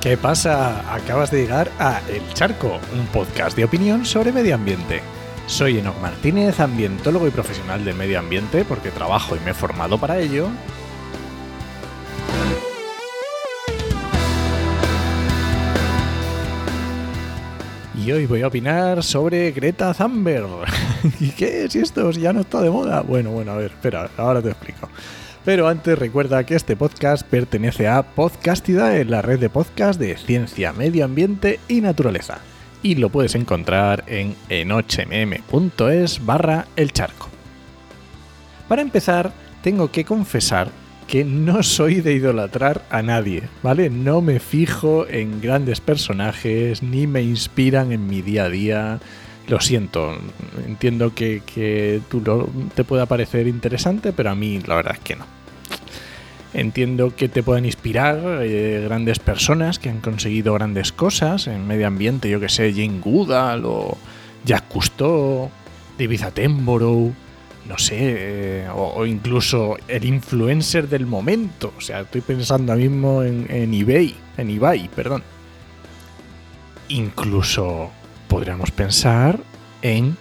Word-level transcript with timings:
¿Qué 0.00 0.16
pasa? 0.16 0.94
Acabas 0.94 1.32
de 1.32 1.40
llegar 1.40 1.72
a 1.80 2.00
El 2.08 2.22
Charco, 2.32 2.78
un 2.94 3.06
podcast 3.06 3.56
de 3.56 3.64
opinión 3.64 4.06
sobre 4.06 4.30
medio 4.30 4.54
ambiente. 4.54 5.02
Soy 5.46 5.78
Enoc 5.78 6.00
Martínez, 6.00 6.60
ambientólogo 6.60 7.26
y 7.26 7.32
profesional 7.32 7.84
del 7.84 7.96
medio 7.96 8.20
ambiente, 8.20 8.64
porque 8.64 8.92
trabajo 8.92 9.34
y 9.34 9.40
me 9.40 9.50
he 9.50 9.54
formado 9.54 9.98
para 9.98 10.20
ello. 10.20 10.50
Y 17.96 18.12
hoy 18.12 18.26
voy 18.26 18.42
a 18.42 18.46
opinar 18.46 19.02
sobre 19.02 19.50
Greta 19.50 19.92
Thunberg. 19.94 20.46
¿Y 21.18 21.30
qué 21.36 21.64
es 21.64 21.74
esto? 21.74 22.12
Ya 22.12 22.32
no 22.32 22.42
está 22.42 22.60
de 22.60 22.70
moda. 22.70 23.00
Bueno, 23.00 23.32
bueno, 23.32 23.50
a 23.50 23.56
ver, 23.56 23.72
espera, 23.72 24.08
ahora 24.16 24.40
te 24.40 24.50
explico. 24.50 24.88
Pero 25.48 25.66
antes 25.66 25.98
recuerda 25.98 26.44
que 26.44 26.54
este 26.54 26.76
podcast 26.76 27.26
pertenece 27.26 27.88
a 27.88 28.02
Podcastida 28.02 28.98
en 28.98 29.10
la 29.10 29.22
red 29.22 29.38
de 29.38 29.48
podcast 29.48 29.98
de 29.98 30.14
ciencia, 30.18 30.74
medio 30.74 31.06
ambiente 31.06 31.58
y 31.68 31.80
naturaleza. 31.80 32.40
Y 32.82 32.96
lo 32.96 33.08
puedes 33.08 33.34
encontrar 33.34 34.04
en 34.08 34.34
enochmm.es 34.50 36.26
barra 36.26 36.66
el 36.76 36.92
charco. 36.92 37.30
Para 38.68 38.82
empezar, 38.82 39.32
tengo 39.62 39.90
que 39.90 40.04
confesar 40.04 40.68
que 41.06 41.24
no 41.24 41.62
soy 41.62 42.02
de 42.02 42.12
idolatrar 42.12 42.84
a 42.90 43.00
nadie, 43.00 43.44
¿vale? 43.62 43.88
No 43.88 44.20
me 44.20 44.40
fijo 44.40 45.08
en 45.08 45.40
grandes 45.40 45.80
personajes, 45.80 46.82
ni 46.82 47.06
me 47.06 47.22
inspiran 47.22 47.92
en 47.92 48.06
mi 48.06 48.20
día 48.20 48.44
a 48.44 48.50
día. 48.50 49.00
Lo 49.46 49.60
siento, 49.60 50.14
entiendo 50.66 51.14
que, 51.14 52.02
tú 52.10 52.22
te 52.74 52.84
pueda 52.84 53.06
parecer 53.06 53.46
interesante, 53.46 54.12
pero 54.12 54.28
a 54.28 54.34
mí 54.34 54.60
la 54.66 54.74
verdad 54.74 54.92
es 54.92 55.00
que 55.00 55.16
no. 55.16 55.37
Entiendo 56.54 57.14
que 57.14 57.28
te 57.28 57.42
pueden 57.42 57.66
inspirar 57.66 58.40
eh, 58.42 58.80
grandes 58.84 59.18
personas 59.18 59.78
que 59.78 59.90
han 59.90 60.00
conseguido 60.00 60.54
grandes 60.54 60.92
cosas 60.92 61.46
en 61.46 61.66
medio 61.66 61.86
ambiente, 61.86 62.30
yo 62.30 62.40
que 62.40 62.48
sé, 62.48 62.72
Jane 62.72 63.00
Goodall 63.00 63.64
o 63.66 63.98
Jack 64.44 64.68
Cousteau, 64.68 65.50
David 65.98 66.22
Attenborough, 66.22 67.12
no 67.68 67.76
sé, 67.76 67.96
eh, 68.00 68.68
o, 68.74 69.04
incluso 69.04 69.76
el 69.88 70.06
influencer 70.06 70.88
del 70.88 71.04
momento. 71.04 71.74
O 71.76 71.80
sea, 71.82 72.00
estoy 72.00 72.22
pensando 72.22 72.72
ahora 72.72 72.82
mismo 72.82 73.22
en, 73.22 73.46
en 73.50 73.74
eBay, 73.74 74.16
en 74.38 74.50
eBay, 74.50 74.88
perdón. 74.88 75.22
Incluso 76.88 77.90
podríamos 78.26 78.70
pensar 78.70 79.38
en 79.82 80.16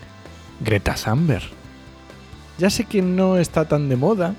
Greta 0.59 0.95
Thunberg. 0.95 1.45
Ya 2.57 2.69
sé 2.69 2.83
que 2.83 3.01
no 3.01 3.37
está 3.37 3.65
tan 3.65 3.87
de 3.87 3.95
moda, 3.95 4.35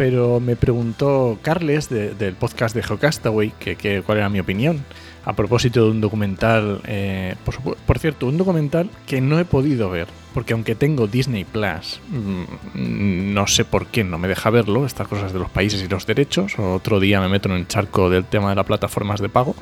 pero 0.00 0.40
me 0.40 0.56
preguntó 0.56 1.38
Carles 1.42 1.90
del 1.90 2.32
podcast 2.32 2.74
de 2.74 2.82
Geocastaway 2.82 3.50
que, 3.50 4.02
cuál 4.06 4.16
era 4.16 4.30
mi 4.30 4.40
opinión 4.40 4.82
a 5.26 5.34
propósito 5.34 5.84
de 5.84 5.90
un 5.90 6.00
documental, 6.00 6.80
eh, 6.86 7.34
por, 7.44 7.98
cierto, 7.98 8.26
un 8.26 8.38
documental 8.38 8.88
que 9.06 9.20
no 9.20 9.38
he 9.38 9.44
podido 9.44 9.90
ver, 9.90 10.06
porque 10.32 10.54
aunque 10.54 10.74
tengo 10.74 11.06
Disney 11.06 11.44
Plus, 11.44 12.00
mm, 12.08 13.34
no 13.34 13.46
sé 13.46 13.66
por 13.66 13.88
qué 13.88 14.02
no 14.02 14.16
me 14.16 14.26
deja 14.26 14.48
verlo, 14.48 14.86
estas 14.86 15.06
cosas 15.06 15.34
de 15.34 15.38
los 15.38 15.50
países 15.50 15.82
y 15.82 15.88
los 15.88 16.06
derechos, 16.06 16.58
otro 16.58 16.98
día 16.98 17.20
me 17.20 17.28
meto 17.28 17.50
en 17.50 17.56
el 17.56 17.68
charco 17.68 18.08
del 18.08 18.24
tema 18.24 18.48
de 18.48 18.54
las 18.54 18.64
plataformas 18.64 19.20
de 19.20 19.28
pago. 19.28 19.54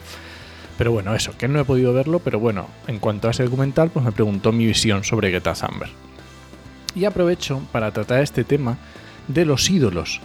Pero 0.77 0.93
bueno, 0.93 1.17
eso, 1.17 1.37
que 1.37 1.49
no 1.49 1.59
he 1.59 1.65
podido 1.65 1.93
verlo, 1.93 2.21
pero 2.21 2.39
bueno, 2.39 2.69
en 2.87 3.01
cuanto 3.01 3.27
a 3.27 3.33
ese 3.33 3.43
documental, 3.43 3.91
pues 3.91 4.05
me 4.05 4.13
preguntó 4.13 4.53
mi 4.53 4.67
visión 4.67 5.03
sobre 5.03 5.33
Greta 5.33 5.55
Thunberg. 5.55 5.91
Y 6.95 7.07
aprovecho 7.07 7.61
para 7.73 7.91
tratar 7.91 8.23
este 8.23 8.45
tema 8.45 8.79
de 9.29 9.45
los 9.45 9.71
ídolos, 9.71 10.21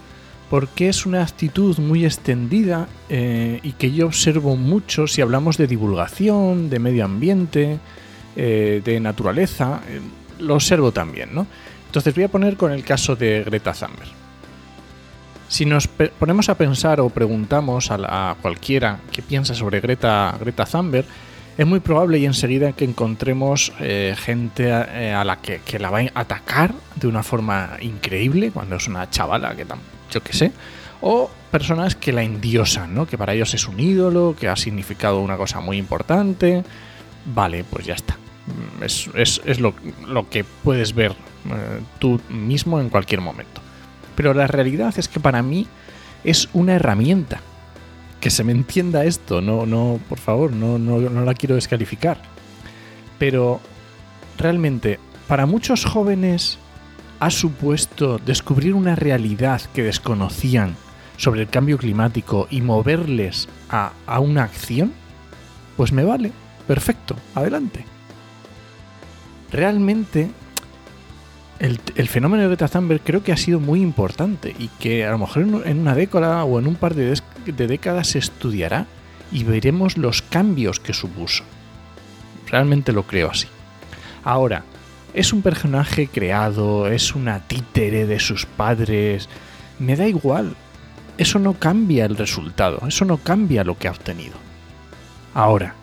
porque 0.50 0.88
es 0.88 1.06
una 1.06 1.22
actitud 1.22 1.78
muy 1.78 2.04
extendida 2.04 2.88
eh, 3.08 3.60
y 3.62 3.72
que 3.72 3.92
yo 3.92 4.06
observo 4.06 4.56
mucho 4.56 5.06
si 5.06 5.20
hablamos 5.20 5.56
de 5.56 5.66
divulgación, 5.66 6.70
de 6.70 6.78
medio 6.78 7.04
ambiente, 7.04 7.78
eh, 8.36 8.82
de 8.84 9.00
naturaleza, 9.00 9.80
eh, 9.88 10.00
lo 10.40 10.54
observo 10.54 10.92
también, 10.92 11.34
¿no? 11.34 11.46
Entonces 11.86 12.14
voy 12.14 12.24
a 12.24 12.28
poner 12.28 12.56
con 12.56 12.72
el 12.72 12.82
caso 12.82 13.14
de 13.14 13.44
Greta 13.44 13.72
Thunberg. 13.72 14.10
Si 15.48 15.64
nos 15.64 15.86
ponemos 15.86 16.48
a 16.48 16.56
pensar 16.56 17.00
o 17.00 17.08
preguntamos 17.10 17.90
a, 17.90 18.34
cualquiera 18.42 18.98
que 19.12 19.22
piensa 19.22 19.54
sobre 19.54 19.80
Greta, 19.80 20.36
Greta 20.40 20.64
Thunberg, 20.64 21.06
es 21.56 21.66
muy 21.66 21.80
probable 21.80 22.18
y 22.18 22.26
enseguida 22.26 22.72
que 22.72 22.84
encontremos 22.84 23.72
eh, 23.80 24.14
gente 24.18 24.68
eh, 24.68 25.12
a, 25.12 25.24
la 25.24 25.36
que, 25.36 25.60
la 25.78 25.90
va 25.90 26.00
a 26.00 26.10
atacar 26.14 26.74
de 26.96 27.06
una 27.06 27.22
forma 27.22 27.76
increíble, 27.80 28.50
cuando 28.50 28.76
es 28.76 28.88
una 28.88 29.08
chavala, 29.10 29.54
que 29.54 29.64
yo 30.10 30.22
qué 30.22 30.32
sé, 30.32 30.52
o 31.00 31.30
personas 31.50 31.94
que 31.94 32.12
la 32.12 32.22
endiosan, 32.22 32.94
¿no? 32.94 33.06
que 33.06 33.16
para 33.16 33.34
ellos 33.34 33.54
es 33.54 33.68
un 33.68 33.78
ídolo, 33.78 34.34
que 34.38 34.48
ha 34.48 34.56
significado 34.56 35.20
una 35.20 35.36
cosa 35.36 35.60
muy 35.60 35.76
importante. 35.76 36.64
Vale, 37.26 37.64
pues 37.64 37.86
ya 37.86 37.94
está. 37.94 38.14
Mm, 38.46 38.82
es, 38.84 39.60
lo, 39.60 40.28
que 40.28 40.44
puedes 40.44 40.94
ver 40.94 41.12
eh, 41.12 41.80
tú 42.00 42.20
mismo 42.28 42.80
en 42.80 42.88
cualquier 42.88 43.20
momento. 43.20 43.60
Pero 44.16 44.34
la 44.34 44.46
realidad 44.46 44.92
es 44.96 45.08
que 45.08 45.20
para 45.20 45.42
mí 45.42 45.66
es 46.24 46.48
una 46.52 46.74
herramienta 46.74 47.40
que 48.24 48.30
se 48.30 48.42
me 48.42 48.52
entienda 48.52 49.04
esto, 49.04 49.42
no, 49.42 49.66
no, 49.66 50.00
por 50.08 50.18
favor, 50.18 50.50
no, 50.50 50.78
no, 50.78 50.98
no 50.98 51.24
la 51.26 51.34
quiero 51.34 51.56
descalificar. 51.56 52.16
Pero 53.18 53.60
realmente, 54.38 54.98
para 55.28 55.44
muchos 55.44 55.84
jóvenes 55.84 56.56
ha 57.20 57.28
supuesto 57.28 58.16
descubrir 58.16 58.72
una 58.72 58.96
realidad 58.96 59.60
que 59.74 59.82
desconocían 59.82 60.74
sobre 61.18 61.42
el 61.42 61.50
cambio 61.50 61.76
climático 61.76 62.48
y 62.48 62.62
moverles 62.62 63.46
a, 63.68 63.92
a 64.06 64.20
una 64.20 64.44
acción, 64.44 64.94
pues 65.76 65.92
me 65.92 66.02
vale, 66.02 66.32
perfecto, 66.66 67.16
adelante. 67.34 67.84
Realmente 69.52 70.30
el, 71.58 72.08
fenómeno 72.08 72.44
de 72.44 72.48
Greta 72.48 72.68
Thunberg 72.68 73.02
creo 73.02 73.22
que 73.22 73.32
ha 73.32 73.36
sido 73.36 73.60
muy 73.60 73.82
importante 73.82 74.56
y 74.58 74.68
que 74.80 75.04
a 75.04 75.10
lo 75.10 75.18
mejor 75.18 75.62
en 75.66 75.78
una 75.78 75.94
década 75.94 76.42
o 76.44 76.58
en 76.58 76.66
un 76.66 76.74
par 76.74 76.94
de, 76.94 77.12
décadas 77.52 78.08
se 78.08 78.18
estudiará 78.18 78.86
y 79.32 79.44
veremos 79.44 79.96
los 79.96 80.22
cambios 80.22 80.80
que 80.80 80.92
supuso. 80.92 81.44
Realmente 82.48 82.92
lo 82.92 83.04
creo 83.04 83.30
así. 83.30 83.48
Ahora, 84.22 84.64
es 85.12 85.32
un 85.32 85.42
personaje 85.42 86.08
creado, 86.08 86.88
es 86.88 87.14
una 87.14 87.40
títere 87.40 88.06
de 88.06 88.18
sus 88.18 88.46
padres, 88.46 89.28
me 89.78 89.96
da 89.96 90.06
igual. 90.06 90.56
Eso 91.16 91.38
no 91.38 91.54
cambia 91.54 92.04
el 92.04 92.16
resultado, 92.16 92.80
eso 92.88 93.04
no 93.04 93.18
cambia 93.18 93.64
lo 93.64 93.78
que 93.78 93.88
ha 93.88 93.92
obtenido. 93.92 94.34
Ahora, 95.32 95.74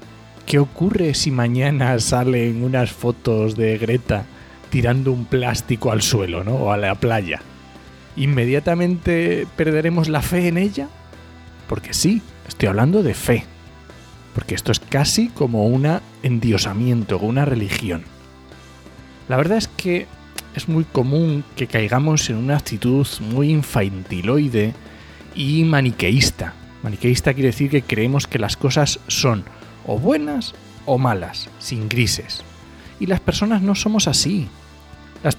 ¿qué 0.45 0.59
ocurre 0.59 1.13
si 1.13 1.31
mañana 1.31 1.97
salen 1.99 2.63
unas 2.63 2.91
fotos 2.91 3.55
de 3.55 3.77
Greta 3.77 4.25
tirando 4.71 5.11
un 5.11 5.25
plástico 5.25 5.91
al 5.91 6.01
suelo, 6.01 6.43
¿no? 6.43 6.55
O 6.55 6.71
a 6.71 6.77
la 6.77 6.95
playa. 6.95 7.41
¿Inmediatamente 8.15 9.45
perderemos 9.55 10.09
la 10.09 10.21
fe 10.21 10.47
en 10.47 10.57
ella? 10.57 10.87
Porque 11.71 11.93
sí, 11.93 12.21
estoy 12.49 12.67
hablando 12.67 13.01
de 13.01 13.13
fe. 13.13 13.45
Porque 14.35 14.55
esto 14.55 14.73
es 14.73 14.81
casi 14.81 15.29
como 15.29 15.67
un 15.67 16.01
endiosamiento, 16.21 17.17
una 17.17 17.45
religión. 17.45 18.03
La 19.29 19.37
verdad 19.37 19.57
es 19.57 19.69
que 19.69 20.05
es 20.53 20.67
muy 20.67 20.83
común 20.83 21.45
que 21.55 21.67
caigamos 21.67 22.29
en 22.29 22.35
una 22.35 22.57
actitud 22.57 23.07
muy 23.21 23.51
infantiloide 23.51 24.73
y 25.33 25.63
maniqueísta. 25.63 26.55
Maniqueísta 26.83 27.33
quiere 27.33 27.51
decir 27.51 27.69
que 27.69 27.83
creemos 27.83 28.27
que 28.27 28.37
las 28.37 28.57
cosas 28.57 28.99
son 29.07 29.45
o 29.87 29.97
buenas 29.97 30.53
o 30.85 30.97
malas, 30.97 31.47
sin 31.59 31.87
grises. 31.87 32.43
Y 32.99 33.05
las 33.05 33.21
personas 33.21 33.61
no 33.61 33.75
somos 33.75 34.09
así. 34.09 34.49
Las, 35.23 35.37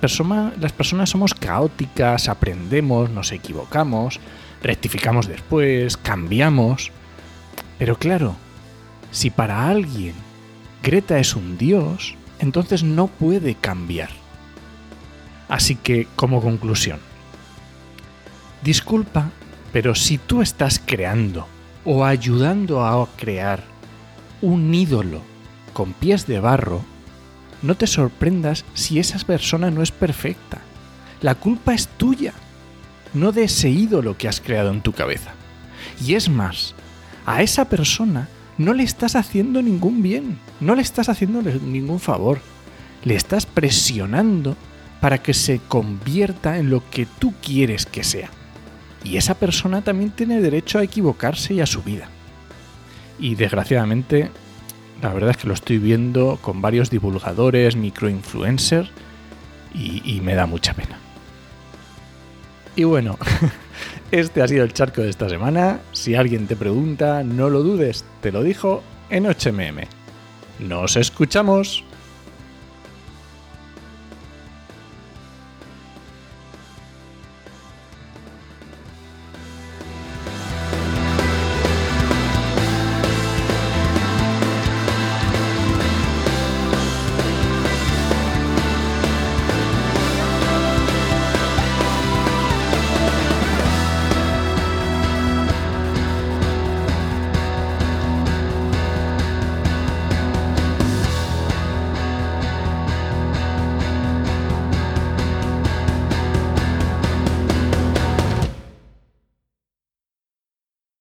las 0.59 0.73
personas 0.73 1.11
somos 1.11 1.35
caóticas, 1.35 2.31
aprendemos, 2.31 3.11
nos 3.11 3.33
equivocamos, 3.33 4.19
rectificamos 4.63 5.29
después, 5.29 5.97
cambiamos. 5.97 6.91
Pero 7.79 7.97
claro, 7.99 8.37
si 9.11 9.31
para 9.31 9.69
alguien 9.69 10.15
Greta 10.83 11.19
es 11.19 11.37
un 11.37 11.59
dios, 11.59 12.15
entonces 12.41 12.83
no 12.83 13.07
puede 13.07 13.55
cambiar. 13.55 14.11
Así 15.49 15.77
que, 15.77 16.09
como 16.17 16.41
conclusión, 16.41 16.99
disculpa, 18.65 19.31
pero 19.73 19.95
si 19.95 20.19
tú 20.19 20.43
estás 20.43 20.83
creando 20.85 21.47
o 21.85 22.05
ayudando 22.05 22.85
a 22.85 23.07
crear 23.17 23.63
un 24.41 24.75
ídolo 24.75 25.21
con 25.73 25.93
pies 25.93 26.27
de 26.27 26.41
barro, 26.41 26.83
no 27.63 27.77
te 27.77 27.87
sorprendas 27.87 28.65
si 28.75 28.99
esa 28.99 29.19
persona 29.21 29.71
no 29.71 29.83
es 29.83 29.93
perfecta. 29.93 30.59
La 31.21 31.37
culpa 31.37 31.75
es 31.75 31.87
tuya, 31.87 32.33
no 33.15 33.33
de 33.33 33.45
ese 33.45 33.69
ídolo 33.69 34.17
que 34.17 34.29
has 34.29 34.41
creado 34.41 34.71
en 34.71 34.81
tu 34.81 34.93
cabeza. 34.93 35.33
Y 36.05 36.15
es 36.15 36.29
más, 36.29 36.75
a 37.27 37.43
esa 37.43 37.67
persona 37.67 38.29
no 38.59 38.75
le 38.75 38.83
estás 38.83 39.17
haciendo 39.17 39.63
ningún 39.63 40.03
bien, 40.03 40.39
no 40.61 40.75
le 40.75 40.83
estás 40.83 41.09
haciendo 41.09 41.43
ningún 41.43 42.01
favor. 42.01 42.41
Le 43.05 43.15
estás 43.15 43.47
presionando 43.47 44.57
para 45.01 45.19
que 45.19 45.35
se 45.35 45.59
convierta 45.59 46.59
en 46.59 46.71
lo 46.71 46.89
que 46.91 47.07
tú 47.07 47.35
quieres 47.43 47.87
que 47.87 48.05
sea. 48.05 48.31
Y 49.03 49.17
esa 49.17 49.35
persona 49.35 49.83
también 49.83 50.13
tiene 50.13 50.41
derecho 50.41 50.79
a 50.79 50.85
equivocarse 50.85 51.55
y 51.55 51.61
a 51.61 51.67
su 51.67 51.83
vida. 51.83 52.09
Y 53.19 53.35
desgraciadamente, 53.35 54.31
la 55.03 55.13
verdad 55.13 55.31
es 55.31 55.39
que 55.39 55.49
lo 55.49 55.55
estoy 55.55 55.79
viendo 55.79 56.39
con 56.41 56.63
varios 56.63 56.91
divulgadores, 56.91 57.75
microinfluencers, 57.75 58.91
y, 59.75 60.03
y 60.05 60.21
me 60.21 60.35
da 60.35 60.47
mucha 60.47 60.75
pena. 60.75 61.02
Y 62.75 62.85
bueno, 62.85 63.19
este 64.11 64.43
ha 64.43 64.49
sido 64.49 64.65
el 64.65 64.73
charco 64.73 65.03
de 65.03 65.11
esta 65.11 65.29
semana. 65.29 65.81
Si 65.93 66.15
alguien 66.15 66.47
te 66.47 66.57
pregunta, 66.57 67.23
no 67.23 67.51
lo 67.51 67.63
dudes, 67.63 68.05
te 68.21 68.33
lo 68.33 68.43
dijo 68.43 68.83
en 69.11 69.25
8mm. 69.25 69.87
¡Nos 70.61 70.97
escuchamos! 70.97 71.85